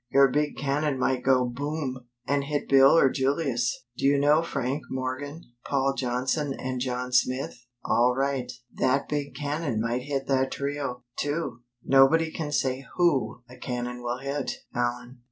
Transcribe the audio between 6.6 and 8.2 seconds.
John Smith? All